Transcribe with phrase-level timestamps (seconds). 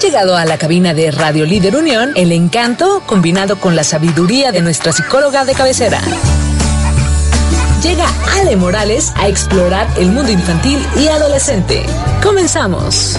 [0.00, 4.62] Llegado a la cabina de Radio Líder Unión el encanto combinado con la sabiduría de
[4.62, 6.00] nuestra psicóloga de cabecera.
[7.82, 8.06] Llega
[8.38, 11.84] Ale Morales a explorar el mundo infantil y adolescente.
[12.22, 13.18] Comenzamos.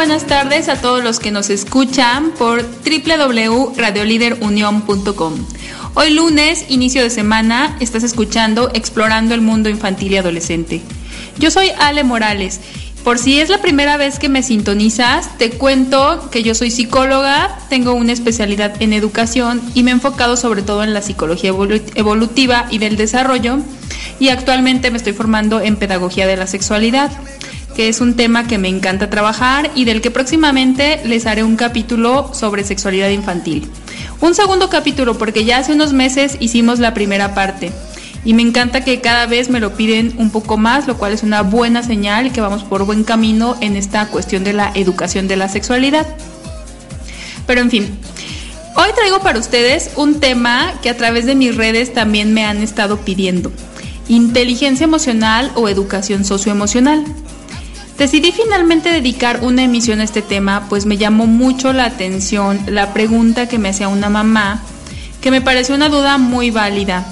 [0.00, 5.34] Buenas tardes a todos los que nos escuchan por www.radioliderunion.com.
[5.92, 10.80] Hoy lunes, inicio de semana, estás escuchando Explorando el Mundo Infantil y Adolescente.
[11.38, 12.62] Yo soy Ale Morales.
[13.04, 17.58] Por si es la primera vez que me sintonizas, te cuento que yo soy psicóloga,
[17.68, 21.52] tengo una especialidad en educación y me he enfocado sobre todo en la psicología
[21.94, 23.58] evolutiva y del desarrollo
[24.18, 27.12] y actualmente me estoy formando en pedagogía de la sexualidad
[27.74, 31.56] que es un tema que me encanta trabajar y del que próximamente les haré un
[31.56, 33.70] capítulo sobre sexualidad infantil.
[34.20, 37.72] Un segundo capítulo porque ya hace unos meses hicimos la primera parte
[38.24, 41.22] y me encanta que cada vez me lo piden un poco más, lo cual es
[41.22, 45.36] una buena señal que vamos por buen camino en esta cuestión de la educación de
[45.36, 46.06] la sexualidad.
[47.46, 47.98] Pero en fin,
[48.76, 52.58] hoy traigo para ustedes un tema que a través de mis redes también me han
[52.58, 53.50] estado pidiendo.
[54.08, 57.04] Inteligencia emocional o educación socioemocional.
[58.00, 62.94] Decidí finalmente dedicar una emisión a este tema, pues me llamó mucho la atención la
[62.94, 64.62] pregunta que me hacía una mamá,
[65.20, 67.04] que me pareció una duda muy válida.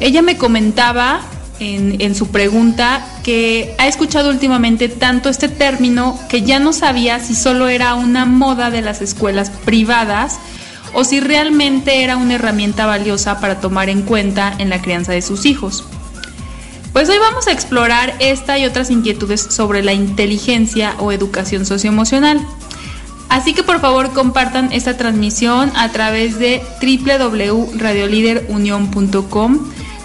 [0.00, 1.20] Ella me comentaba
[1.60, 7.36] en, su pregunta que ha escuchado últimamente tanto este término que ya no sabía si
[7.36, 10.40] solo era una moda de las escuelas privadas
[10.92, 15.22] o si realmente era una herramienta valiosa para tomar en cuenta en la crianza de
[15.22, 15.84] sus hijos.
[16.96, 22.40] Pues hoy vamos a explorar esta y otras inquietudes sobre la inteligencia o educación socioemocional.
[23.28, 29.58] Así que por favor compartan esta transmisión a través de www.radioliderunion.com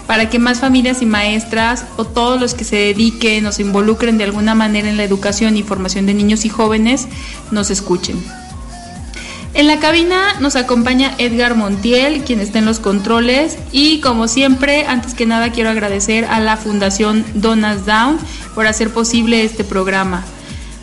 [0.06, 4.18] para que más familias y maestras o todos los que se dediquen o se involucren
[4.18, 7.08] de alguna manera en la educación y formación de niños y jóvenes
[7.50, 8.22] nos escuchen.
[9.54, 13.58] En la cabina nos acompaña Edgar Montiel, quien está en los controles.
[13.70, 18.18] Y como siempre, antes que nada quiero agradecer a la Fundación Donas Down
[18.54, 20.24] por hacer posible este programa.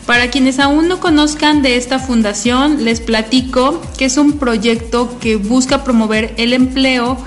[0.06, 5.36] Para quienes aún no conozcan de esta fundación, les platico que es un proyecto que
[5.36, 7.18] busca promover el empleo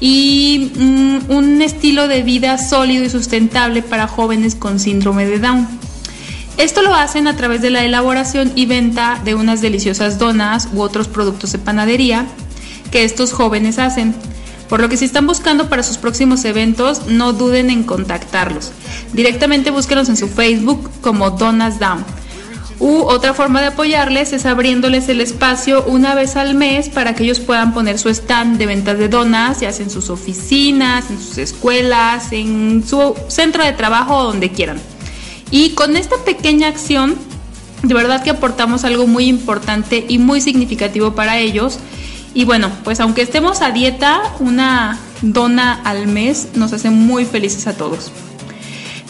[0.00, 5.89] y mm, un estilo de vida sólido y sustentable para jóvenes con síndrome de Down.
[6.60, 10.82] Esto lo hacen a través de la elaboración y venta de unas deliciosas donas u
[10.82, 12.26] otros productos de panadería
[12.90, 14.14] que estos jóvenes hacen.
[14.68, 18.72] Por lo que si están buscando para sus próximos eventos, no duden en contactarlos.
[19.14, 22.04] Directamente búsquenlos en su Facebook como Donas Down.
[22.78, 27.24] U otra forma de apoyarles es abriéndoles el espacio una vez al mes para que
[27.24, 31.18] ellos puedan poner su stand de ventas de donas, ya sea en sus oficinas, en
[31.18, 34.78] sus escuelas, en su centro de trabajo o donde quieran.
[35.50, 37.16] Y con esta pequeña acción,
[37.82, 41.78] de verdad que aportamos algo muy importante y muy significativo para ellos.
[42.34, 47.66] Y bueno, pues aunque estemos a dieta, una dona al mes nos hace muy felices
[47.66, 48.12] a todos.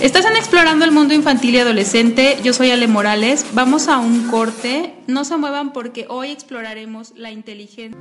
[0.00, 4.28] Estás en Explorando el Mundo Infantil y Adolescente, yo soy Ale Morales, vamos a un
[4.28, 8.00] corte, no se muevan porque hoy exploraremos la inteligencia.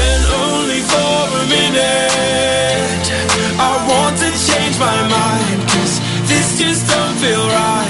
[0.00, 3.06] then only for a minute.
[3.60, 6.00] I want to change my mind Cause
[6.30, 7.89] this just don't feel right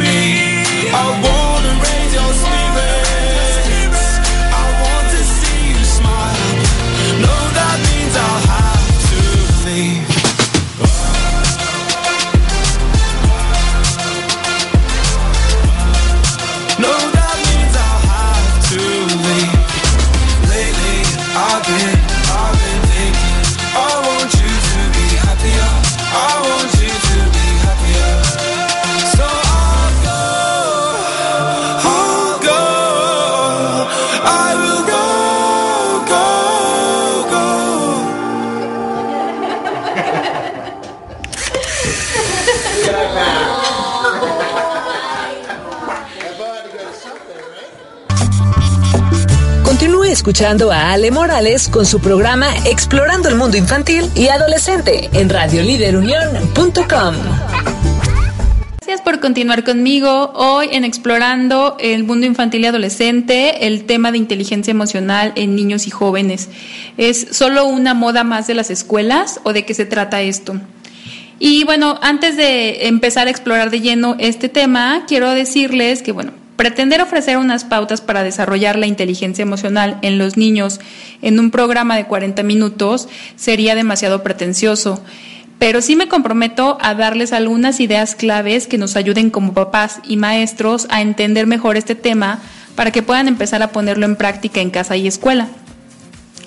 [50.31, 57.15] escuchando a Ale Morales con su programa Explorando el Mundo Infantil y Adolescente en radioliderunión.com.
[58.77, 64.19] Gracias por continuar conmigo hoy en Explorando el Mundo Infantil y Adolescente, el tema de
[64.19, 66.47] inteligencia emocional en niños y jóvenes.
[66.95, 70.55] ¿Es solo una moda más de las escuelas o de qué se trata esto?
[71.39, 76.31] Y bueno, antes de empezar a explorar de lleno este tema, quiero decirles que, bueno,
[76.61, 80.79] pretender ofrecer unas pautas para desarrollar la inteligencia emocional en los niños
[81.23, 85.03] en un programa de 40 minutos sería demasiado pretencioso.
[85.57, 90.17] Pero sí me comprometo a darles algunas ideas claves que nos ayuden como papás y
[90.17, 92.37] maestros a entender mejor este tema
[92.75, 95.47] para que puedan empezar a ponerlo en práctica en casa y escuela.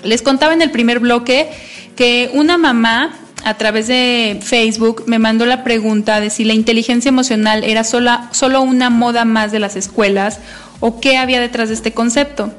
[0.05, 1.49] Les contaba en el primer bloque
[1.97, 3.11] que una mamá
[3.45, 8.27] a través de Facebook me mandó la pregunta de si la inteligencia emocional era sola,
[8.31, 10.39] solo una moda más de las escuelas
[10.79, 12.51] o qué había detrás de este concepto.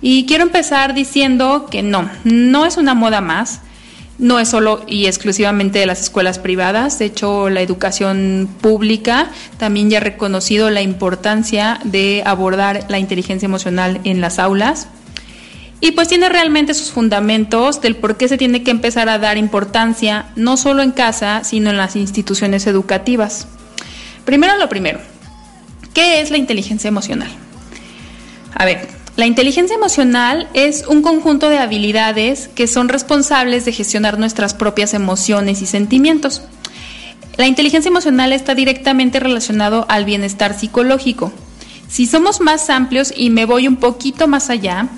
[0.00, 3.62] Y quiero empezar diciendo que no, no es una moda más,
[4.18, 9.90] no es solo y exclusivamente de las escuelas privadas, de hecho la educación pública también
[9.90, 14.86] ya ha reconocido la importancia de abordar la inteligencia emocional en las aulas.
[15.84, 19.36] Y pues tiene realmente sus fundamentos del por qué se tiene que empezar a dar
[19.36, 23.48] importancia no solo en casa, sino en las instituciones educativas.
[24.24, 25.00] Primero lo primero,
[25.92, 27.30] ¿qué es la inteligencia emocional?
[28.54, 28.86] A ver,
[29.16, 34.94] la inteligencia emocional es un conjunto de habilidades que son responsables de gestionar nuestras propias
[34.94, 36.42] emociones y sentimientos.
[37.36, 41.32] La inteligencia emocional está directamente relacionado al bienestar psicológico.
[41.88, 44.88] Si somos más amplios y me voy un poquito más allá,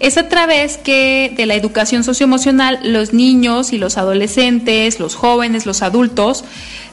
[0.00, 5.66] es a través que de la educación socioemocional los niños y los adolescentes, los jóvenes,
[5.66, 6.44] los adultos,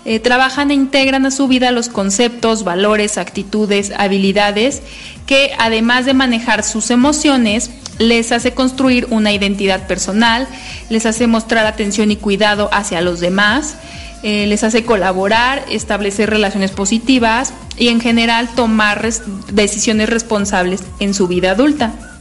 [0.06, 4.82] eh, trabajan e integran a su vida los conceptos, valores, actitudes, habilidades
[5.26, 10.48] que además de manejar sus emociones, les hace construir una identidad personal,
[10.90, 13.78] les hace mostrar atención y cuidado hacia los demás,
[14.22, 19.08] eh, les hace colaborar, establecer relaciones positivas y en general tomar
[19.52, 22.15] decisiones responsables en su vida adulta.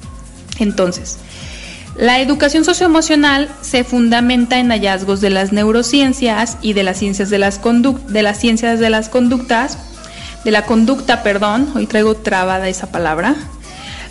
[0.58, 1.18] Entonces,
[1.96, 7.38] la educación socioemocional se fundamenta en hallazgos de las neurociencias y de las ciencias de
[7.38, 9.78] las, de las, ciencias de las conductas,
[10.44, 13.36] de la conducta, perdón, hoy traigo trabada esa palabra,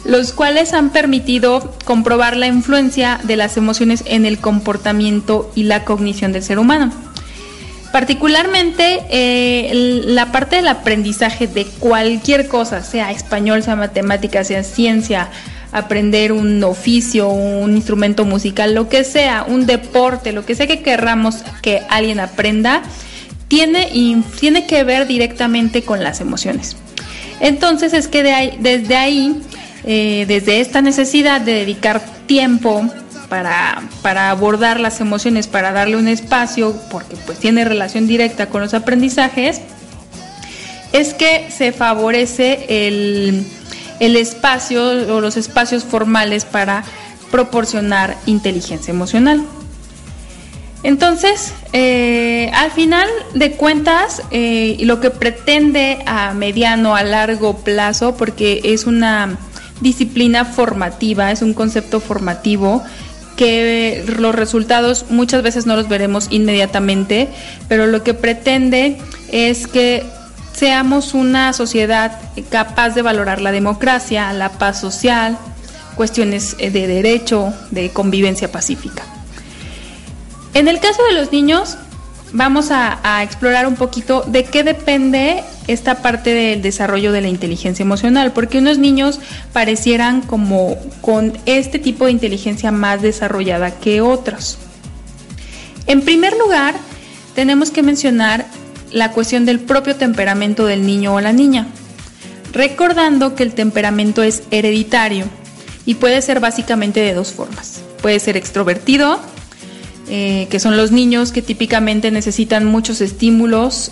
[0.05, 5.83] los cuales han permitido comprobar la influencia de las emociones en el comportamiento y la
[5.83, 6.91] cognición del ser humano.
[7.91, 15.29] Particularmente eh, la parte del aprendizaje de cualquier cosa, sea español, sea matemática, sea ciencia,
[15.74, 20.82] aprender un oficio, un instrumento musical, lo que sea, un deporte, lo que sea que
[20.82, 22.84] querramos que alguien aprenda,
[23.48, 26.77] tiene, y tiene que ver directamente con las emociones.
[27.39, 28.24] Entonces es que
[28.60, 29.42] desde ahí,
[29.84, 32.89] eh, desde esta necesidad de dedicar tiempo
[34.01, 38.74] para, abordar las emociones, para darle un espacio, porque pues tiene relación directa con los
[38.74, 39.62] aprendizajes,
[40.92, 43.46] es que se favorece el,
[44.15, 44.83] espacio
[45.15, 46.83] o los espacios formales para
[47.31, 49.43] proporcionar inteligencia emocional.
[50.83, 58.15] Entonces, eh, al final de cuentas, eh, lo que pretende a mediano, a largo plazo,
[58.15, 59.38] porque es una
[59.79, 62.83] disciplina formativa, es un concepto formativo
[63.38, 67.29] que los resultados muchas veces no los veremos inmediatamente,
[67.67, 68.98] pero lo que pretende
[69.31, 70.03] es que
[70.53, 72.19] seamos una sociedad
[72.50, 75.38] capaz de valorar la democracia, la paz social,
[75.95, 79.03] cuestiones de derecho, de convivencia pacífica.
[80.53, 81.77] En el caso de los niños,
[82.31, 87.83] vamos a, explorar un poquito de qué depende esta parte del desarrollo de la inteligencia
[87.83, 89.19] emocional, porque unos niños
[89.53, 94.57] parecieran como con este tipo de inteligencia más desarrollada que otros.
[95.88, 96.75] En primer lugar,
[97.36, 98.45] tenemos que mencionar
[98.93, 101.67] la cuestión del propio temperamento del niño o la niña,
[102.53, 105.25] recordando que el temperamento es hereditario
[105.85, 107.81] y puede ser básicamente de dos formas.
[108.01, 109.19] Puede ser extrovertido,
[110.09, 113.91] eh, que son los niños que típicamente necesitan muchos estímulos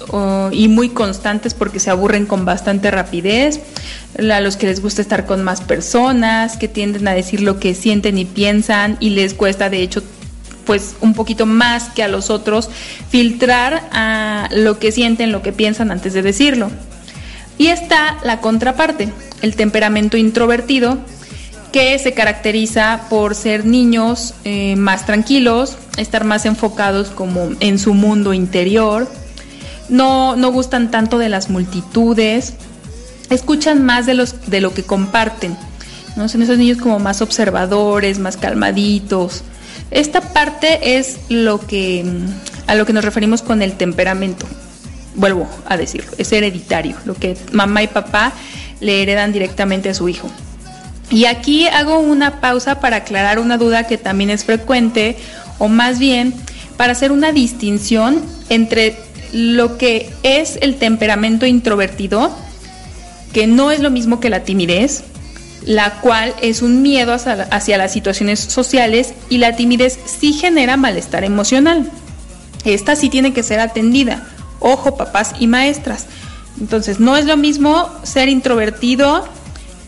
[0.51, 3.61] y muy constantes porque se aburren con bastante rapidez,
[4.17, 7.73] a los que les gusta estar con más personas, que tienden a decir lo que
[7.73, 10.03] sienten y piensan y les cuesta de hecho
[10.65, 12.69] pues un poquito más que a los otros
[13.09, 16.71] filtrar a lo que sienten, lo que piensan antes de decirlo.
[17.57, 20.97] Y está la contraparte, el temperamento introvertido,
[21.71, 27.93] que se caracteriza por ser niños eh, más tranquilos, estar más enfocados como en su
[27.93, 29.09] mundo interior,
[29.89, 32.53] no, no gustan tanto de las multitudes,
[33.29, 35.57] escuchan más de, los, de lo que comparten,
[36.15, 36.27] ¿no?
[36.29, 39.43] son esos niños como más observadores, más calmaditos.
[39.91, 42.05] Esta parte es lo que,
[42.65, 44.47] a lo que nos referimos con el temperamento.
[45.15, 48.31] Vuelvo a decirlo, es hereditario, lo que mamá y papá
[48.79, 50.29] le heredan directamente a su hijo.
[51.09, 55.17] Y aquí hago una pausa para aclarar una duda que también es frecuente,
[55.59, 56.33] o más bien
[56.77, 58.95] para hacer una distinción entre
[59.33, 62.33] lo que es el temperamento introvertido,
[63.33, 65.03] que no es lo mismo que la timidez,
[65.65, 71.23] la cual es un miedo hacia, las situaciones sociales y la timidez sí genera malestar
[71.23, 71.89] emocional.
[72.65, 74.27] Esta sí tiene que ser atendida.
[74.59, 76.07] Ojo, papás y maestras.
[76.59, 79.27] Entonces, no es lo mismo ser introvertido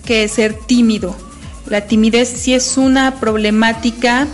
[0.06, 1.16] que ser tímido.
[1.68, 4.28] La timidez sí es una problemática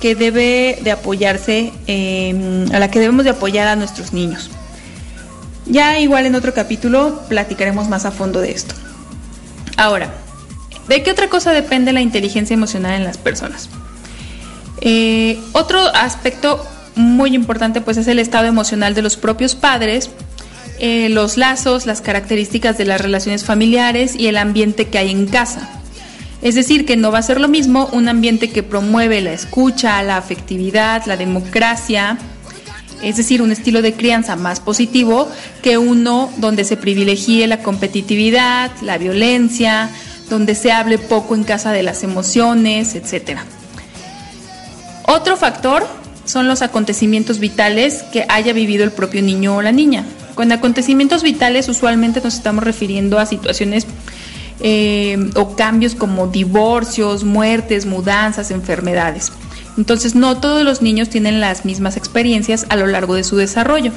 [0.00, 4.50] que debe de apoyarse, em, a la que debemos de apoyar a nuestros niños.
[5.64, 8.74] Ya igual en otro capítulo platicaremos más a fondo de esto.
[9.76, 10.12] Ahora,
[10.88, 13.68] ¿de qué otra cosa depende la inteligencia emocional en las personas?
[14.80, 16.64] Eh, otro aspecto
[16.94, 20.10] muy importante pues es el estado emocional de los propios padres
[20.78, 25.26] eh, los lazos, las características de las relaciones familiares y el ambiente que hay en
[25.26, 25.70] casa.
[26.42, 30.02] Es decir, que no va a ser lo mismo un ambiente que promueve la escucha,
[30.02, 32.18] la afectividad, la democracia,
[33.02, 35.30] es decir, un estilo de crianza más positivo
[35.62, 39.90] que uno donde se privilegie la competitividad, la violencia,
[40.28, 43.40] donde se hable poco en casa de las emociones, etc.
[45.06, 45.86] Otro factor
[46.24, 50.04] son los acontecimientos vitales que haya vivido el propio niño o la niña.
[50.34, 53.86] Con acontecimientos vitales usualmente nos estamos refiriendo a situaciones
[54.60, 59.32] eh, o cambios como divorcios, muertes, mudanzas, enfermedades.
[59.78, 63.92] Entonces no todos los niños tienen las mismas experiencias a lo largo de su desarrollo.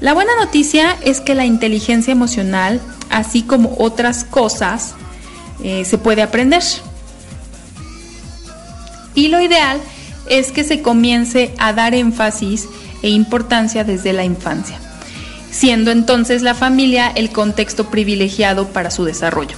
[0.00, 4.94] La buena noticia es que la inteligencia emocional, así como otras cosas,
[5.62, 6.62] eh, se puede aprender.
[9.14, 9.80] Y lo ideal
[10.28, 12.68] es que se comience a dar énfasis
[13.02, 14.78] e importancia desde la infancia,
[15.50, 19.56] siendo entonces la familia el contexto privilegiado para su desarrollo.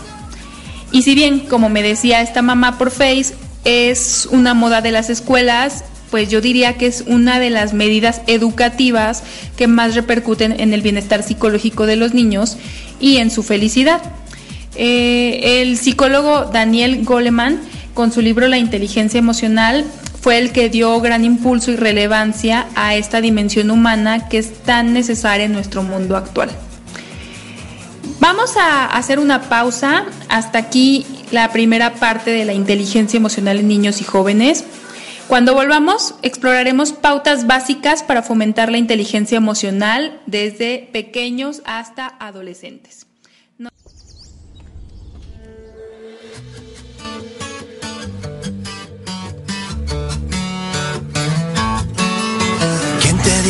[0.90, 3.34] Y si bien, como me decía esta mamá por Face,
[3.64, 8.20] es una moda de las escuelas, pues yo diría que es una de las medidas
[8.26, 9.24] educativas
[9.56, 12.56] que más repercuten en el bienestar psicológico de los niños
[13.00, 14.00] y en su felicidad.
[14.76, 17.60] Eh, el psicólogo Daniel Goleman,
[17.94, 19.84] con su libro La inteligencia emocional,
[20.20, 24.94] fue el que dio gran impulso y relevancia a esta dimensión humana que es tan
[24.94, 26.50] necesaria en nuestro mundo actual.
[28.20, 30.06] Vamos a hacer una pausa.
[30.30, 34.64] Hasta aquí la primera parte de la inteligencia emocional en niños y jóvenes.
[35.28, 43.06] Cuando volvamos, exploraremos pautas básicas para fomentar la inteligencia emocional desde pequeños hasta adolescentes.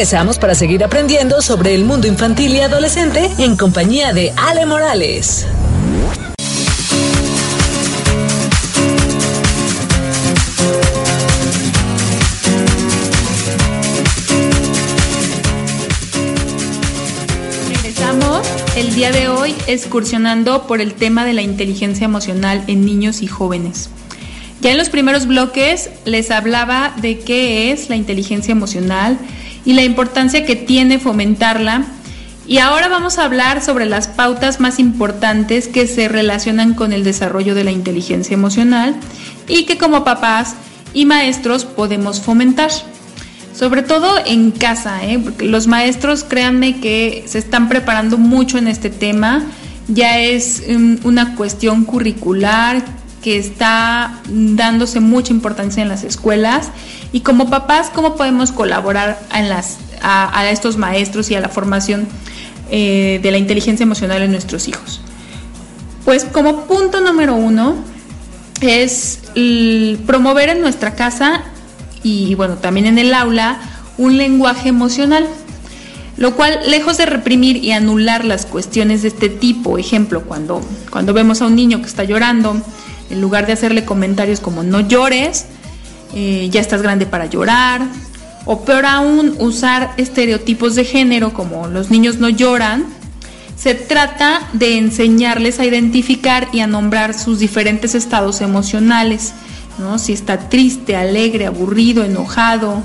[0.00, 5.46] regresamos para seguir aprendiendo sobre el mundo infantil y adolescente en compañía de Ale Morales.
[18.76, 23.26] el día de hoy excursionando por el tema de la inteligencia emocional en niños y
[23.26, 23.90] jóvenes.
[24.62, 29.18] Ya en los primeros bloques les hablaba de qué es la inteligencia emocional,
[29.64, 31.84] y la importancia que tiene fomentarla.
[32.46, 37.04] Y ahora vamos a hablar sobre las pautas más importantes que se relacionan con el
[37.04, 38.96] desarrollo de la inteligencia emocional
[39.46, 40.54] y que como papás
[40.92, 42.70] y maestros podemos fomentar.
[43.54, 45.18] Sobre todo en casa, ¿eh?
[45.18, 49.44] porque los maestros créanme que se están preparando mucho en este tema,
[49.88, 52.82] ya es mm, una cuestión curricular
[53.22, 56.70] que está dándose mucha importancia en las escuelas
[57.12, 62.08] y como papás, ¿cómo podemos colaborar a, estos maestros y a la formación
[62.70, 65.00] eh, de la inteligencia emocional en nuestros hijos?
[66.04, 67.76] Pues como punto número uno
[68.60, 69.20] es
[70.06, 71.42] promover en nuestra casa
[72.02, 73.58] y bueno, también en el aula
[73.98, 75.26] un lenguaje emocional,
[76.16, 81.12] lo cual lejos de reprimir y anular las cuestiones de este tipo, ejemplo, cuando, cuando
[81.12, 82.56] vemos a un niño que está llorando,
[83.10, 85.46] en lugar de hacerle comentarios como no llores,
[86.14, 87.82] eh, ya estás grande para llorar,
[88.44, 92.86] o peor aún, usar estereotipos de género como los niños no lloran,
[93.56, 99.34] se trata de enseñarles a identificar y a nombrar sus diferentes estados emocionales,
[99.78, 99.98] ¿no?
[99.98, 102.82] si está triste, alegre, aburrido, enojado.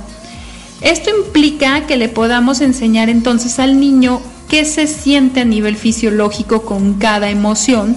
[0.81, 6.63] Esto implica que le podamos enseñar entonces al niño qué se siente a nivel fisiológico
[6.63, 7.95] con cada emoción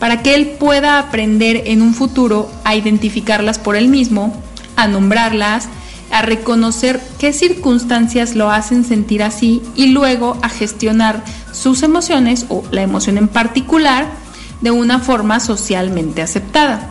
[0.00, 4.34] para que él pueda aprender en un futuro a identificarlas por él mismo,
[4.74, 5.68] a nombrarlas,
[6.10, 12.64] a reconocer qué circunstancias lo hacen sentir así y luego a gestionar sus emociones o
[12.72, 14.08] la emoción en particular
[14.60, 16.90] de una forma socialmente aceptada.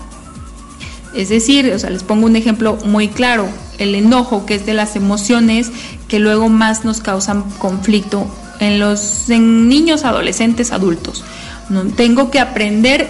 [1.13, 4.73] Es decir, o sea, les pongo un ejemplo muy claro, el enojo, que es de
[4.73, 5.71] las emociones
[6.07, 8.27] que luego más nos causan conflicto
[8.59, 11.23] en los niños, adolescentes, adultos.
[11.69, 11.83] ¿No?
[11.85, 13.09] Tengo que aprender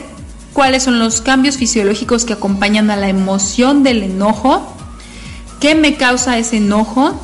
[0.54, 4.76] cuáles son los cambios fisiológicos que acompañan a la emoción del enojo,
[5.60, 7.20] qué me causa ese enojo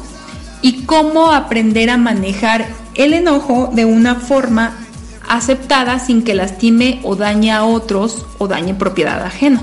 [0.61, 4.77] y cómo aprender a manejar el enojo de una forma
[5.27, 9.61] aceptada sin que lastime o dañe a otros o dañe propiedad ajena.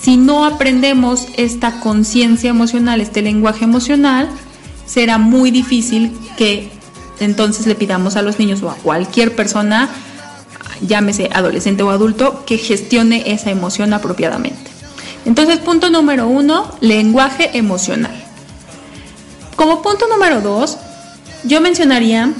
[0.00, 4.28] Si no aprendemos esta conciencia emocional, este lenguaje emocional,
[4.86, 6.70] será muy difícil que
[7.20, 9.88] entonces le pidamos a los niños o a cualquier persona
[10.86, 14.70] llámese adolescente o adulto, que gestione esa emoción apropiadamente.
[15.24, 18.14] Entonces, punto número uno, lenguaje emocional.
[19.56, 20.76] Como punto número dos,
[21.44, 22.32] yo mencionaría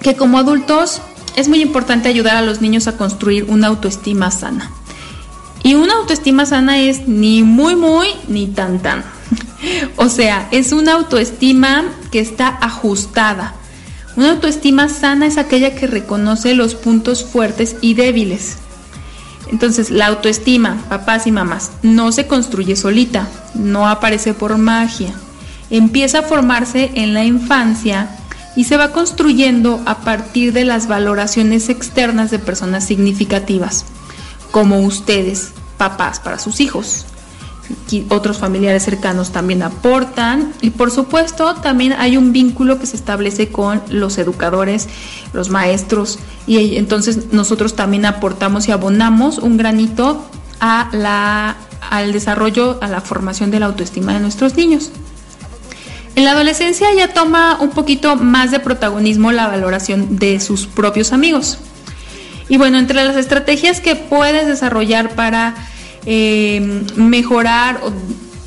[0.00, 1.00] que como adultos
[1.36, 4.70] es muy importante ayudar a los niños a construir una autoestima sana.
[5.62, 9.04] Y una autoestima sana es ni muy muy ni tan tan.
[9.96, 13.54] o sea, es una autoestima que está ajustada,
[14.16, 18.56] una autoestima sana es aquella que reconoce los puntos fuertes y débiles.
[19.50, 25.12] Entonces, la autoestima, papás y mamás, no se construye solita, no aparece por magia.
[25.70, 28.08] Empieza a formarse en la infancia
[28.56, 33.84] y se va construyendo a partir de las valoraciones externas de personas significativas,
[34.50, 37.06] como ustedes, papás para sus hijos
[38.08, 43.48] otros familiares cercanos también aportan y por supuesto también hay un vínculo que se establece
[43.48, 44.88] con los educadores,
[45.32, 50.24] los maestros y entonces nosotros también aportamos y abonamos un granito
[50.60, 51.56] a la,
[51.90, 54.90] al desarrollo, a la formación de la autoestima de nuestros niños.
[56.14, 61.12] En la adolescencia ya toma un poquito más de protagonismo la valoración de sus propios
[61.12, 61.58] amigos.
[62.48, 65.54] Y bueno, entre las estrategias que puedes desarrollar para
[66.06, 67.90] eh, mejorar o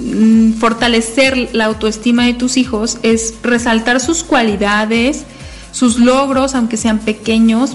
[0.02, 5.26] mm, fortalecer la autoestima de tus hijos es resaltar sus cualidades,
[5.72, 7.74] sus logros, aunque sean pequeños,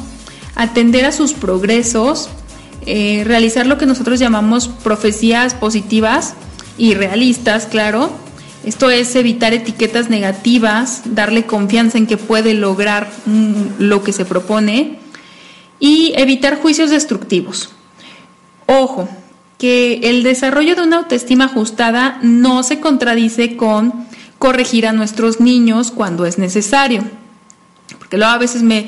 [0.55, 2.31] atender a sus progresos,
[2.87, 6.35] eh, realizar lo que nosotros llamamos profecías positivas
[6.79, 8.11] y realistas, claro.
[8.65, 14.25] Esto es evitar etiquetas negativas, darle confianza en que puede lograr mm, lo que se
[14.25, 14.99] propone
[15.79, 17.71] y evitar juicios destructivos.
[18.67, 19.07] Ojo,
[19.59, 24.07] que el desarrollo de una autoestima ajustada no se contradice con
[24.39, 27.03] corregir a nuestros niños cuando es necesario.
[27.99, 28.87] Porque luego a veces me,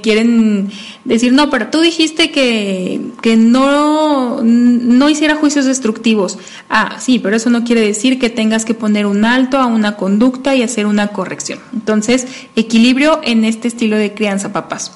[0.00, 0.70] quieren
[1.04, 6.38] decir, no, pero tú dijiste que, que no, no hiciera juicios destructivos.
[6.68, 9.96] Ah, sí, pero eso no quiere decir que tengas que poner un alto a una
[9.96, 11.58] conducta y hacer una corrección.
[11.72, 14.92] Entonces, equilibrio en este estilo de crianza, papás.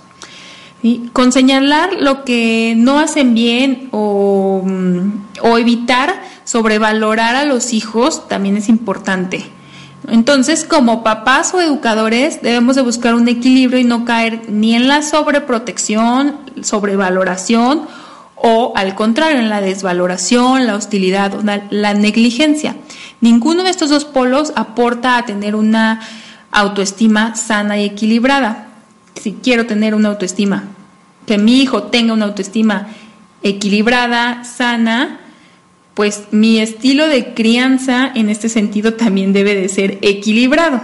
[1.12, 8.26] Con señalar lo que no hacen bien o, mm, o, evitar sobrevalorar a los hijos
[8.28, 9.44] también es importante.
[10.08, 14.88] Entonces, como papás o educadores, debemos de buscar un equilibrio y no caer ni en
[14.88, 17.82] la sobreprotección, sobrevaloración
[18.36, 22.74] o al contrario, en la desvaloración, la hostilidad o la negligencia.
[23.20, 26.00] Ninguno de estos dos polos aporta a tener una
[26.50, 28.69] autoestima sana y equilibrada
[29.14, 30.64] si quiero tener una autoestima,
[31.26, 32.88] que mi hijo tenga una autoestima
[33.42, 35.20] equilibrada, sana,
[35.94, 40.80] pues mi estilo de crianza en este sentido también debe de ser equilibrado.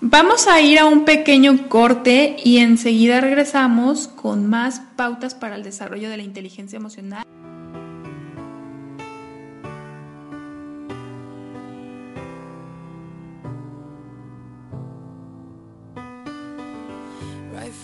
[0.00, 5.62] Vamos a ir a un pequeño corte y enseguida regresamos con más pautas para el
[5.62, 7.24] desarrollo de la inteligencia emocional.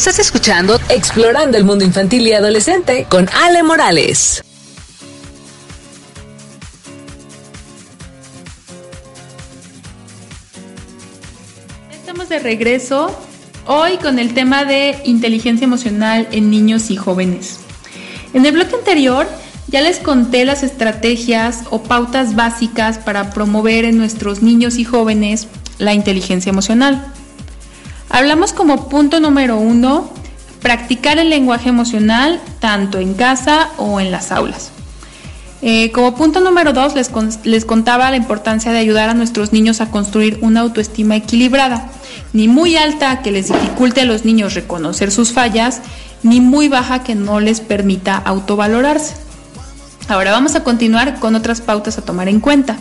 [0.00, 4.42] Estás escuchando Explorando el Mundo Infantil y Adolescente con Ale Morales.
[11.92, 13.14] Estamos de regreso
[13.66, 17.60] hoy con el tema de inteligencia emocional en niños y jóvenes.
[18.32, 19.28] En el bloque anterior
[19.68, 25.46] ya les conté las estrategias o pautas básicas para promover en nuestros niños y jóvenes
[25.76, 27.12] la inteligencia emocional.
[28.10, 30.10] Hablamos como punto número uno,
[30.60, 34.72] practicar el lenguaje emocional tanto en casa o en las aulas.
[35.62, 37.10] Eh, como punto número dos, les,
[37.44, 41.88] les contaba la importancia de ayudar a nuestros niños a construir una autoestima equilibrada,
[42.32, 45.80] ni muy alta que les dificulte a los niños reconocer sus fallas,
[46.22, 49.14] ni muy baja que no les permita autovalorarse.
[50.08, 52.76] Ahora vamos a continuar con otras pautas a tomar en cuenta.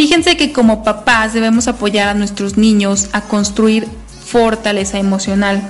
[0.00, 3.86] Fíjense que como papás debemos apoyar a nuestros niños a construir
[4.24, 5.60] fortaleza emocional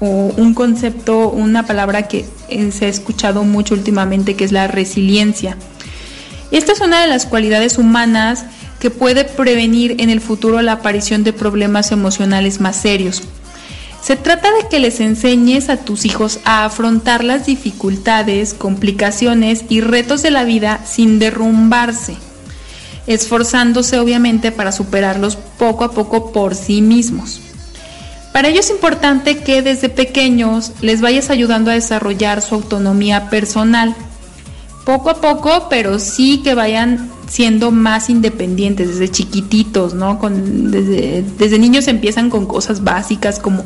[0.00, 4.68] o un concepto, una palabra que eh, se ha escuchado mucho últimamente que es la
[4.68, 5.58] resiliencia.
[6.50, 8.46] Esta es una de las cualidades humanas
[8.80, 13.22] que puede prevenir en el futuro la aparición de problemas emocionales más serios.
[14.02, 19.82] Se trata de que les enseñes a tus hijos a afrontar las dificultades, complicaciones y
[19.82, 22.16] retos de la vida sin derrumbarse,
[23.08, 27.40] esforzándose obviamente para superarlos poco a poco por sí mismos.
[28.32, 33.96] Para ello es importante que desde pequeños les vayas ayudando a desarrollar su autonomía personal.
[34.84, 40.18] Poco a poco, pero sí que vayan siendo más independientes desde chiquititos, ¿no?
[40.18, 43.64] Con, desde, niños empiezan con cosas básicas como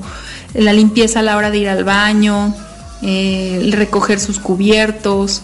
[0.55, 2.55] la limpieza a la hora de ir al baño,
[3.02, 5.42] eh, recoger sus cubiertos,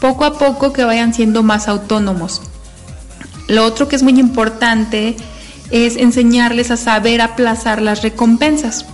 [0.00, 2.42] poco a poco que vayan siendo más autónomos.
[3.48, 5.16] Lo otro que es muy importante
[5.70, 8.86] es enseñarles a saber aplazar las recompensas,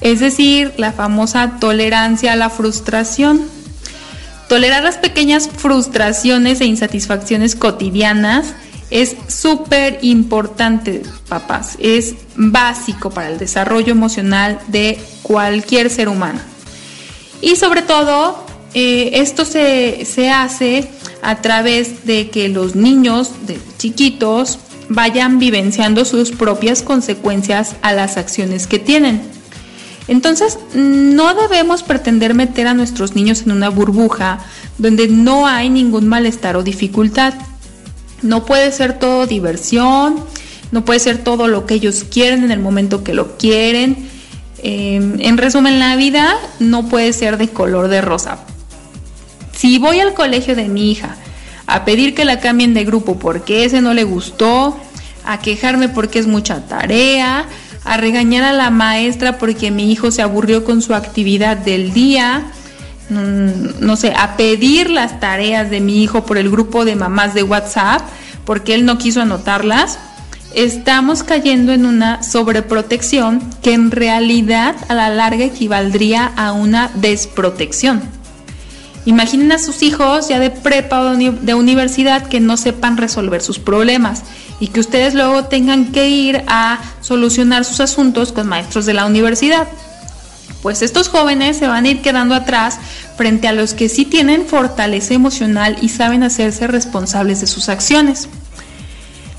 [0.00, 3.42] es decir, la famosa tolerancia a la frustración.
[4.48, 8.54] Tolerar las pequeñas frustraciones e insatisfacciones cotidianas
[8.90, 11.76] es súper importante, papás.
[11.78, 16.40] Es básico para el desarrollo emocional de cualquier ser humano.
[17.40, 20.88] Y sobre todo, eh, esto se, se hace
[21.22, 24.58] a través de que los niños de chiquitos
[24.88, 29.22] vayan vivenciando sus propias consecuencias a las acciones que tienen.
[30.08, 34.40] Entonces, no debemos pretender meter a nuestros niños en una burbuja
[34.78, 37.34] donde no hay ningún malestar o dificultad.
[38.20, 40.16] No puede ser todo diversión,
[40.72, 44.08] no puede ser todo lo que ellos quieren en el momento que lo quieren.
[44.62, 48.38] Em, en resumen, la vida no puede ser de color de rosa.
[49.62, 51.14] Si voy al colegio de mi hija
[51.68, 54.76] a pedir que la cambien de grupo porque ese no le gustó,
[55.24, 57.46] a quejarme porque es mucha tarea,
[57.84, 62.42] a regañar a la maestra porque mi hijo se aburrió con su actividad del día,
[63.08, 67.32] mm, no sé, a pedir las tareas de mi hijo por el grupo de mamás
[67.32, 68.02] de WhatsApp
[68.44, 70.00] porque él no quiso anotarlas,
[70.56, 78.21] estamos cayendo en una sobreprotección que en realidad a la larga equivaldría a una desprotección.
[79.04, 83.58] Imaginen a sus hijos ya de prepa o de universidad que no sepan resolver sus
[83.58, 84.22] problemas
[84.60, 89.06] y que ustedes luego tengan que ir a solucionar sus asuntos con maestros de la
[89.06, 89.66] universidad.
[90.62, 92.78] Pues estos jóvenes se van a ir quedando atrás
[93.16, 98.28] frente a los que sí tienen fortaleza emocional y saben hacerse responsables de sus acciones.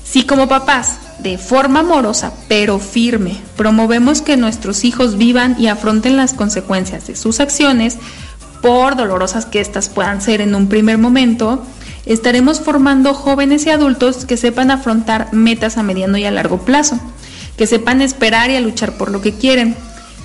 [0.04, 6.18] Si como papás, de forma amorosa pero firme, promovemos que nuestros hijos vivan y afronten
[6.18, 7.96] las consecuencias de sus acciones,
[8.64, 11.62] por dolorosas que éstas puedan ser en un primer momento,
[12.06, 16.98] estaremos formando jóvenes y adultos que sepan afrontar metas a mediano y a largo plazo,
[17.58, 19.76] que sepan esperar y luchar por lo que quieren,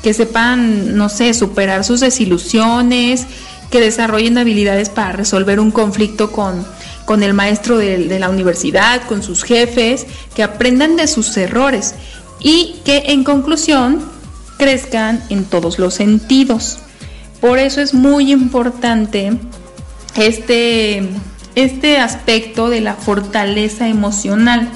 [0.02, 3.28] que sepan, no sé, superar sus desilusiones,
[3.72, 6.66] que desarrollen habilidades para resolver un conflicto con,
[7.04, 11.94] con el maestro de, de la universidad, con sus jefes, que aprendan de sus errores
[12.40, 14.02] y que en conclusión
[14.58, 16.80] crezcan en todos los sentidos.
[17.42, 19.32] Por eso es muy importante
[20.16, 21.08] este,
[21.56, 24.70] este aspecto de la fortaleza emocional.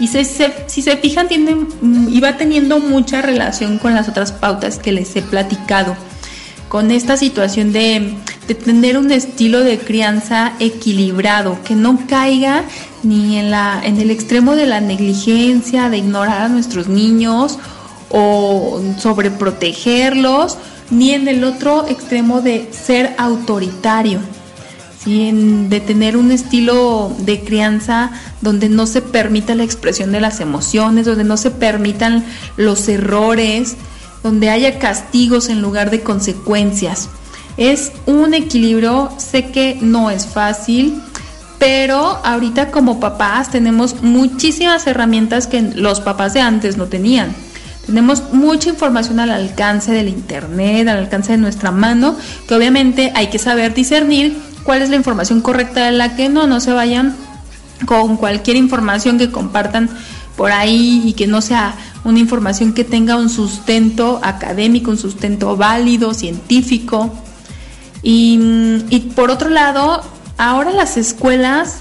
[0.00, 4.78] Y si se fijan, tiene, mm, y va teniendo mucha relación con las otras pautas
[4.78, 5.96] que les he platicado.
[6.68, 8.14] Con esta situación de,
[8.46, 12.64] de tener un estilo de crianza equilibrado, que no caiga
[13.02, 17.58] ni en, la, en el extremo de la negligencia, de ignorar a nuestros niños
[18.10, 20.58] o sobreprotegerlos
[20.90, 24.20] ni en el otro extremo de ser autoritario,
[25.02, 25.30] ¿sí?
[25.68, 28.10] de tener un estilo de crianza
[28.40, 32.24] donde no se permita la expresión de las emociones, donde no se permitan
[32.56, 33.76] los errores,
[34.22, 37.08] donde haya castigos en lugar de consecuencias.
[37.56, 41.02] Es un equilibrio, sé que no es fácil,
[41.58, 47.34] pero ahorita como papás tenemos muchísimas herramientas que los papás de antes no tenían.
[47.88, 52.16] Tenemos mucha información al alcance del Internet, al alcance de nuestra mano,
[52.46, 56.46] que obviamente hay que saber discernir cuál es la información correcta de la que no,
[56.46, 57.16] no se vayan
[57.86, 59.88] con cualquier información que compartan
[60.36, 65.56] por ahí y que no sea una información que tenga un sustento académico, un sustento
[65.56, 67.10] válido, científico.
[68.02, 68.38] Y,
[68.90, 70.02] y por otro lado,
[70.36, 71.78] ahora las escuelas,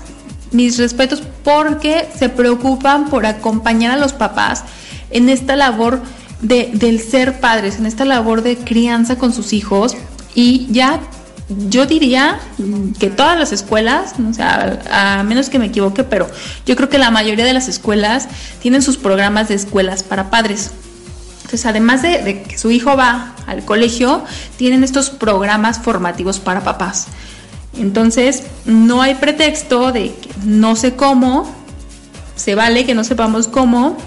[0.53, 4.63] mis respetos, porque se preocupan por acompañar a los papás
[5.09, 6.01] en esta labor
[6.41, 9.95] de, del ser padres, en esta labor de crianza con sus hijos,
[10.35, 10.99] y ya
[11.69, 12.39] yo diría
[12.99, 16.29] que todas las escuelas, o sea, a menos que me equivoque, pero
[16.65, 18.27] yo creo que la mayoría de las escuelas
[18.61, 20.71] tienen sus programas de escuelas para padres.
[21.37, 24.25] Entonces, además de, que su hijo va al colegio,
[24.57, 27.07] tienen estos programas formativos para papás.
[27.77, 31.49] Entonces, no hay pretexto de que no sé cómo,
[32.35, 33.97] se vale que no sepamos cómo,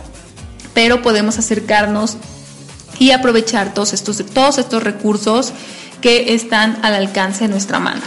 [0.74, 2.16] pero podemos acercarnos
[2.98, 5.52] y aprovechar todos estos, todos estos recursos
[6.00, 8.02] que están al alcance de nuestra mano.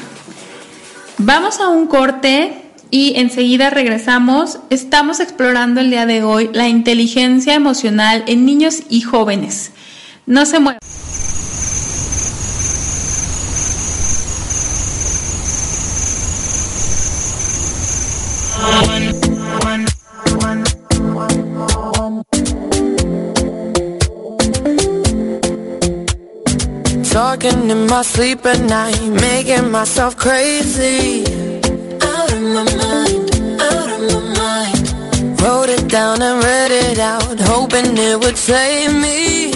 [1.18, 4.60] Vamos a un corte y enseguida regresamos.
[4.70, 9.72] Estamos explorando el día de hoy la inteligencia emocional en niños y jóvenes.
[10.26, 10.80] No se muevan.
[27.94, 31.22] My sleep at night, making myself crazy.
[32.02, 33.26] Out of my mind,
[33.62, 35.40] out of my mind.
[35.40, 39.52] Wrote it down and read it out, hoping it would save me.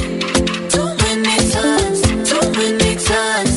[0.69, 3.56] Too many times, too many times.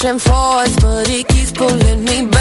[0.00, 2.39] pushing forwards, but he keeps pulling me backwards.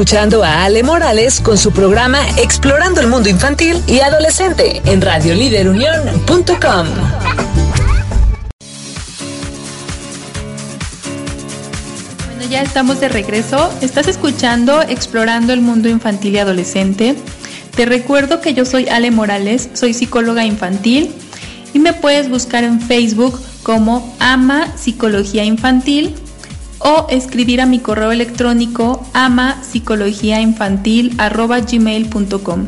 [0.00, 6.86] Escuchando a Ale Morales con su programa Explorando el Mundo Infantil y Adolescente en radioliderunión.com.
[12.28, 13.70] Bueno, ya estamos de regreso.
[13.82, 17.14] Estás escuchando Explorando el Mundo Infantil y Adolescente.
[17.76, 21.14] Te recuerdo que yo soy Ale Morales, soy psicóloga infantil
[21.74, 26.14] y me puedes buscar en Facebook como Ama Psicología Infantil
[26.80, 29.62] o escribir a mi correo electrónico ama
[31.70, 32.66] gmail.com.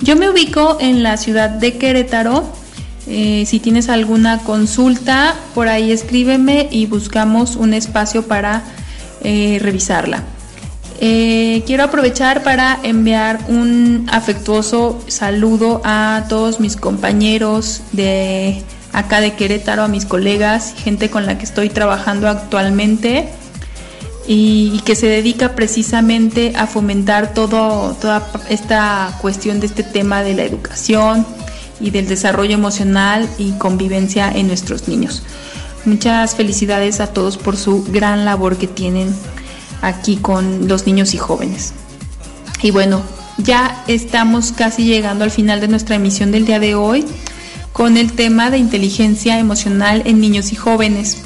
[0.00, 2.44] Yo me ubico en la ciudad de Querétaro,
[3.10, 8.62] Eh, si tienes alguna consulta, por ahí escríbeme y buscamos un espacio para
[9.22, 10.24] eh, revisarla.
[11.00, 18.62] Eh, quiero aprovechar para enviar un afectuoso saludo a todos mis compañeros de
[18.92, 23.28] acá de Querétaro, a mis colegas, gente con la que estoy trabajando actualmente
[24.26, 27.96] y, que se dedica precisamente a fomentar toda
[28.48, 31.26] esta cuestión de este tema de la educación
[31.80, 35.22] y del desarrollo emocional y convivencia en nuestros niños.
[35.84, 39.14] Muchas felicidades a todos por su gran labor que tienen
[39.80, 41.72] aquí con los niños y jóvenes.
[42.62, 43.02] Y bueno,
[43.38, 47.06] ya estamos casi llegando al final de nuestra emisión del día de hoy
[47.78, 51.18] con el tema de inteligencia emocional en niños y jóvenes.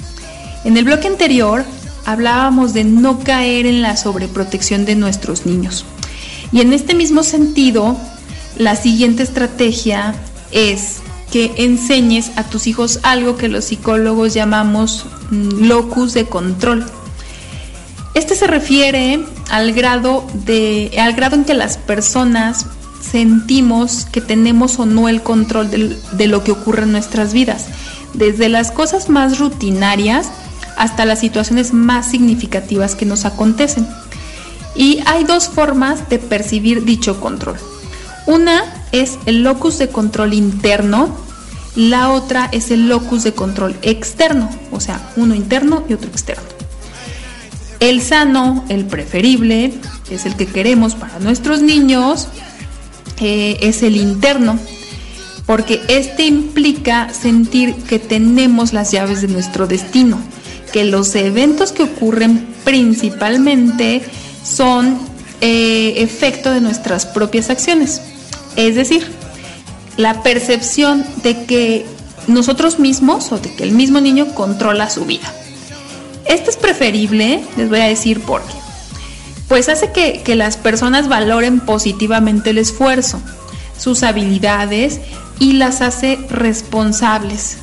[0.64, 1.64] En el bloque anterior
[2.04, 5.86] hablábamos de no caer en la sobreprotección de nuestros niños.
[6.52, 7.96] Y en este mismo sentido,
[8.58, 10.14] la siguiente estrategia
[10.50, 10.98] es
[11.32, 16.84] que enseñes a tus hijos algo que los psicólogos llamamos mm, locus de control.
[18.12, 22.66] Este se refiere al grado, de, al grado en que las personas
[23.02, 27.66] sentimos que tenemos o no el control de, de lo que ocurre en nuestras vidas,
[28.14, 30.28] desde las cosas más rutinarias
[30.76, 33.86] hasta las situaciones más significativas que nos acontecen.
[34.74, 37.56] Y hay dos formas de percibir dicho control.
[38.26, 41.14] Una es el locus de control interno,
[41.74, 46.44] la otra es el locus de control externo, o sea, uno interno y otro externo.
[47.80, 49.74] El sano, el preferible,
[50.08, 52.28] es el que queremos para nuestros niños,
[53.22, 54.58] eh, es el interno,
[55.46, 60.18] porque este implica sentir que tenemos las llaves de nuestro destino,
[60.72, 64.02] que los eventos que ocurren principalmente
[64.44, 64.98] son
[65.40, 68.02] eh, efecto de nuestras propias acciones.
[68.56, 69.06] Es decir,
[69.96, 71.86] la percepción de que
[72.26, 75.32] nosotros mismos o de que el mismo niño controla su vida.
[76.24, 78.61] Esto es preferible, les voy a decir por qué.
[79.52, 83.20] Pues hace que, las personas valoren positivamente el esfuerzo,
[83.78, 84.98] sus habilidades
[85.38, 87.58] y las hace responsables.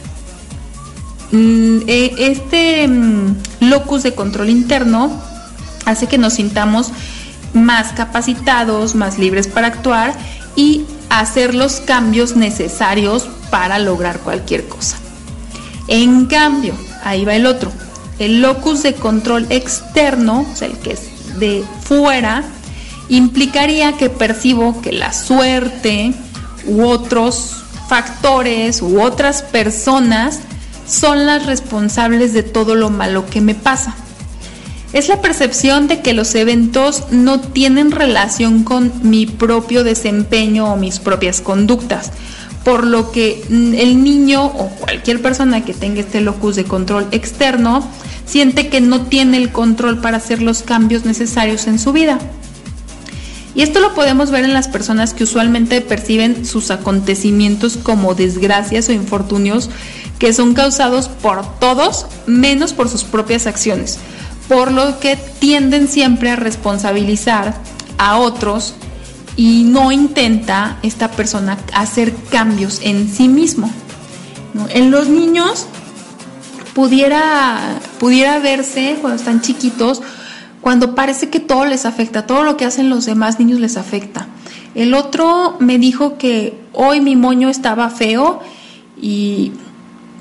[1.31, 5.11] Mm, e, este mm, locus de control interno
[5.85, 6.91] hace que nos sintamos
[7.53, 10.13] más capacitados, más libres para actuar
[10.55, 14.97] y hacer los cambios necesarios para lograr cualquier cosa.
[15.87, 17.71] En cambio, ahí va el otro,
[18.19, 22.43] el locus de control externo, o sea, el que es de fuera,
[23.09, 26.13] implicaría que percibo que la suerte
[26.67, 30.41] u otros factores u otras personas
[30.87, 33.95] son las responsables de todo lo malo que me pasa.
[34.93, 40.77] Es la percepción de que los eventos no tienen relación con mi propio desempeño o
[40.77, 42.11] mis propias conductas,
[42.63, 47.07] por lo que mm, el niño o cualquier persona que tenga este locus de control
[47.11, 47.87] externo
[48.30, 52.19] siente que no tiene el control para hacer los cambios necesarios en su vida.
[53.55, 58.88] Y esto lo podemos ver en las personas que usualmente perciben sus acontecimientos como desgracias
[58.89, 59.69] o infortunios
[60.19, 63.99] que son causados por todos menos por sus propias acciones
[64.49, 67.53] por lo que tienden siempre a responsabilizar
[67.97, 68.73] a otros
[69.38, 73.71] y no intenta esta persona hacer cambios en sí mismo.
[74.69, 75.67] En los niños
[76.74, 80.01] pudiera, pudiera verse cuando están chiquitos,
[80.61, 84.28] cuando parece que todo les afecta, todo lo que hacen los demás niños les afecta.
[84.76, 88.41] El otro me dijo que hoy mi moño estaba feo
[89.01, 89.51] y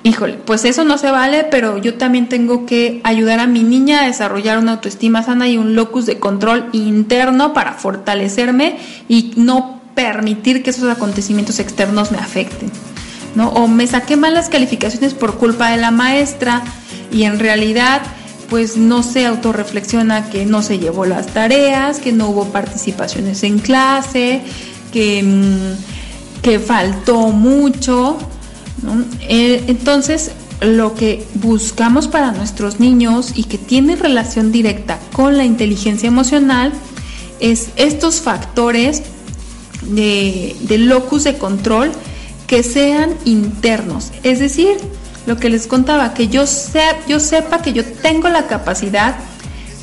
[0.03, 4.03] híjole, pues eso no se vale, pero yo también tengo que ayudar a mi niña
[4.03, 8.79] a desarrollar una autoestima sana y un locus de control interno para fortalecerme
[9.09, 12.71] y no permitir que esos acontecimientos externos me afecten.
[13.39, 13.49] ¿No?
[13.51, 16.63] O me saqué malas calificaciones por culpa de la maestra
[17.11, 18.03] y en realidad
[18.51, 23.59] pues no se autorreflexiona que no se llevó las tareas, que no hubo participaciones en
[23.59, 24.43] clase,
[24.93, 28.19] que, mm, que faltó mucho,
[29.29, 35.45] eh, entonces, lo que buscamos para nuestros niños y que tiene relación directa con la
[35.45, 36.73] inteligencia emocional
[37.41, 39.03] es estos factores
[39.83, 41.93] de, locus de control
[42.49, 44.11] que sean internos.
[44.25, 44.77] Es decir,
[45.27, 46.45] lo que les contaba, que yo,
[47.07, 49.15] yo sepa que yo tengo la capacidad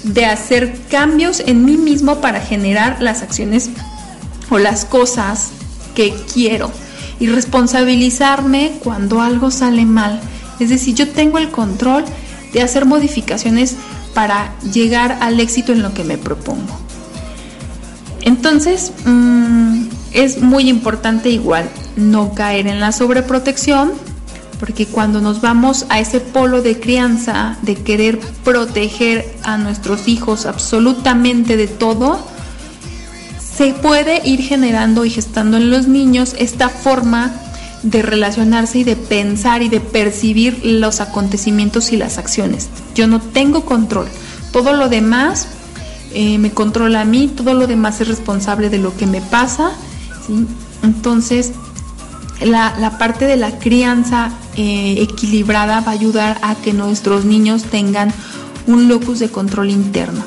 [0.03, 3.69] de hacer cambios en mí mismo para generar las acciones
[4.49, 5.51] o las cosas
[5.93, 6.71] que quiero
[7.19, 10.19] y responsabilizarme cuando algo sale mal.
[10.59, 12.03] Es decir, yo tengo el control
[12.51, 13.75] de hacer modificaciones
[14.15, 16.79] para llegar al éxito en lo que me propongo.
[18.21, 19.84] Entonces, mm,
[20.15, 23.91] Es muy importante igual no caer en la sobreprotección,
[24.61, 30.45] porque cuando nos vamos a ese polo de crianza, de querer proteger a nuestros hijos
[30.45, 32.25] absolutamente de todo,
[33.37, 37.33] se puede ir generando y gestando en los niños esta forma
[37.83, 42.69] de relacionarse y de pensar y de percibir los acontecimientos y las acciones.
[42.95, 44.07] Yo no tengo control.
[44.53, 45.49] Todo lo demás
[46.13, 49.71] eh, me controla a mí, todo lo demás es responsable de lo que me pasa.
[50.83, 51.51] Entonces,
[52.41, 58.11] la, parte de la crianza eh, equilibrada va a ayudar a que nuestros niños tengan
[58.67, 60.23] un locus de control interno.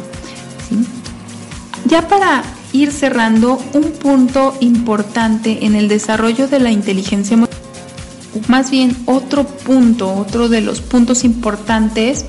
[1.87, 2.43] Ya para
[2.73, 7.59] ir cerrando un punto importante en el desarrollo de la inteligencia emocional,
[8.47, 12.27] más bien otro punto, otro de los puntos importantes,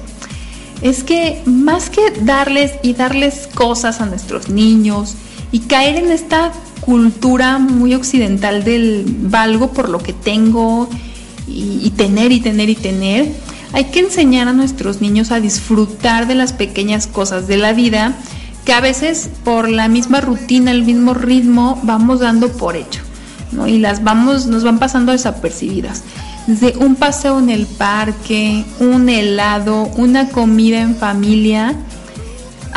[0.81, 5.15] es que más que darles y darles cosas a nuestros niños
[5.51, 10.89] y caer en esta cultura muy occidental del valgo por lo que tengo
[11.47, 13.31] y, tener y tener y tener,
[13.73, 18.15] hay que enseñar a nuestros niños a disfrutar de las pequeñas cosas de la vida
[18.65, 23.01] que a veces por la misma rutina, el mismo ritmo, vamos dando por hecho,
[23.51, 23.67] ¿no?
[23.67, 26.03] Y las vamos, nos van pasando desapercibidas.
[26.45, 31.75] Desde un paseo en el parque, un helado, una comida en familia,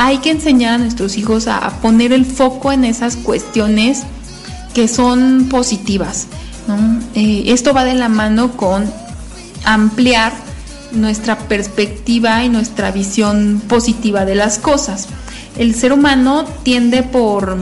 [0.03, 4.03] hay que enseñar a nuestros hijos a, poner el foco en esas cuestiones
[4.73, 6.27] que son positivas.
[7.15, 8.91] Eh, esto va de la mano con
[9.63, 10.33] ampliar
[10.91, 15.07] nuestra perspectiva y nuestra visión positiva de las cosas
[15.57, 17.57] el ser humano tiende por,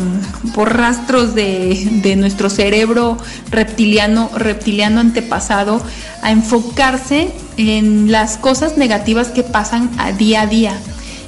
[0.55, 3.17] por rastros de, nuestro cerebro
[3.49, 5.81] reptiliano, reptiliano antepasado
[6.21, 10.73] a enfocarse en las cosas negativas que pasan a día a día.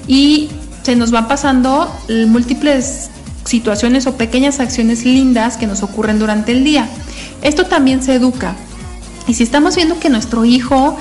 [0.08, 0.50] Y
[0.84, 1.92] se nos van pasando
[2.28, 3.10] múltiples
[3.46, 6.88] situaciones o pequeñas acciones lindas que nos ocurren durante el día.
[7.42, 8.56] Esto también se educa.
[9.28, 10.98] Y si estamos viendo que nuestro hijo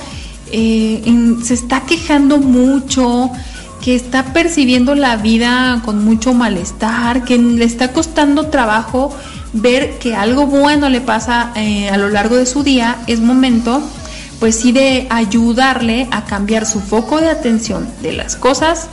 [0.51, 1.01] eh,
[1.43, 3.31] se está quejando mucho,
[3.81, 9.13] que está percibiendo la vida con mucho malestar, que le está costando trabajo
[9.51, 13.81] ver que algo bueno le pasa eh, a lo largo de su día, es momento
[14.39, 18.87] pues sí de ayudarle a cambiar su foco de atención de las cosas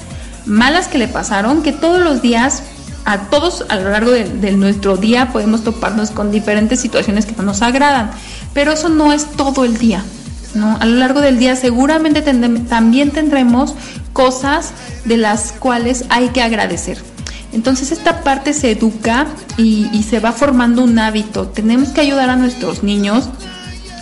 [0.46, 2.62] malas que le pasaron, que todos los días,
[3.04, 7.42] a todos a lo largo de, nuestro día podemos toparnos con diferentes situaciones que no
[7.42, 8.10] nos agradan,
[8.52, 10.04] pero eso no es todo el día.
[10.54, 10.76] ¿no?
[10.80, 13.74] A lo largo del día seguramente también tendremos
[14.12, 14.72] cosas
[15.04, 16.98] de las cuales hay que agradecer.
[17.52, 19.26] Entonces esta parte se educa
[19.56, 21.48] y, se va formando un hábito.
[21.48, 23.28] Tenemos que ayudar a nuestros niños,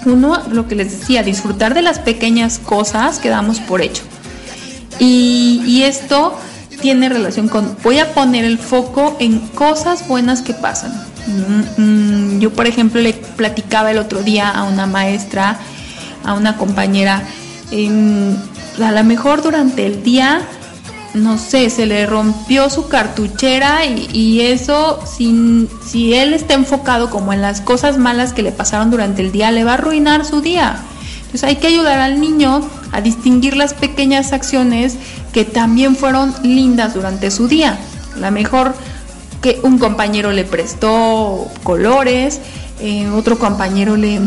[0.05, 4.03] uno, lo que les decía, disfrutar de las pequeñas cosas que damos por hecho.
[4.99, 6.37] Y, esto
[6.81, 10.93] tiene relación con, voy a poner el foco en cosas buenas que pasan.
[11.27, 15.59] Mm, mm, yo, por ejemplo, le platicaba el otro día a una maestra,
[16.25, 17.23] a una compañera,
[17.71, 20.43] a lo mejor durante el día,
[21.15, 27.33] no sé, se le rompió su cartuchera y, eso, sin, si él está enfocado como
[27.33, 30.41] en las cosas malas que le pasaron durante el día, le va a arruinar su
[30.41, 30.77] día.
[31.29, 34.97] Entonces hay que ayudar al niño a distinguir las pequeñas acciones
[35.31, 37.79] que también fueron lindas durante su día.
[38.17, 38.75] A lo mejor
[39.43, 42.41] que un compañero le prestó colores,
[42.81, 44.21] eh, otro compañero le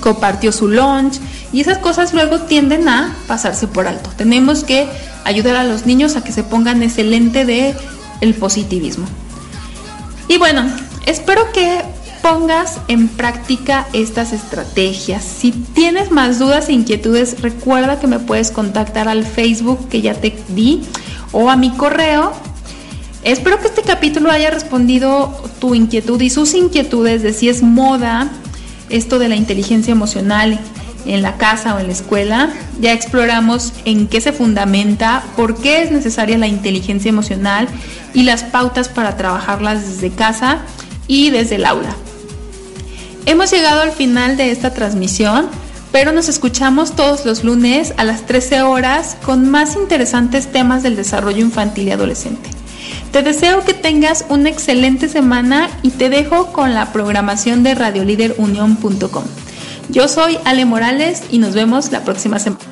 [0.00, 1.20] compartió su lunch
[1.52, 4.10] y esas cosas luego tienden a pasarse por alto.
[4.16, 4.88] Tenemos que
[5.22, 7.76] ayudar a los niños a que se pongan excelente de
[8.20, 9.06] el positivismo.
[10.26, 10.64] Y bueno,
[11.06, 11.82] espero que
[12.28, 15.22] pongas en práctica estas estrategias.
[15.22, 20.14] Si tienes más dudas e inquietudes, recuerda que me puedes contactar al Facebook que ya
[20.14, 20.82] te di
[21.30, 22.32] o a mi correo.
[23.22, 28.28] Espero que este capítulo haya respondido tu inquietud y sus inquietudes de si es moda
[28.90, 30.58] esto de la inteligencia emocional
[31.06, 32.50] en la casa o en la escuela.
[32.80, 37.68] Ya exploramos en qué se fundamenta, por qué es necesaria la inteligencia emocional
[38.14, 40.58] y las pautas para trabajarlas desde casa
[41.06, 41.94] y desde el aula.
[43.26, 45.48] Hemos llegado al final de esta transmisión,
[45.90, 50.94] pero nos escuchamos todos los lunes a las 13 horas con más interesantes temas del
[50.94, 52.48] desarrollo infantil y adolescente.
[53.10, 59.24] Te deseo que tengas una excelente semana y te dejo con la programación de radioliderunión.com.
[59.88, 62.64] Yo soy Ale Morales y nos vemos la próxima semana.